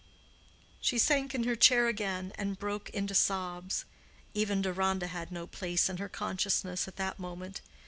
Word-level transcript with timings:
She 0.79 0.97
sank 0.97 1.35
in 1.35 1.43
her 1.43 1.55
chair 1.55 1.85
again 1.87 2.31
and 2.33 2.57
broke 2.57 2.89
into 2.89 3.13
sobs. 3.13 3.85
Even 4.33 4.59
Deronda 4.63 5.05
had 5.05 5.31
no 5.31 5.45
place 5.45 5.89
in 5.89 5.97
her 5.97 6.09
consciousness 6.09 6.87
at 6.87 6.95
that 6.95 7.19
moment. 7.19 7.61